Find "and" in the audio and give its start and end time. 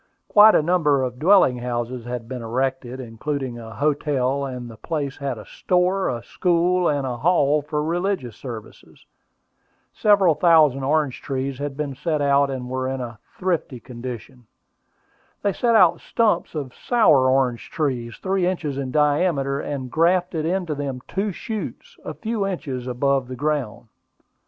4.45-4.67, 6.89-7.05, 12.49-12.67, 19.59-19.91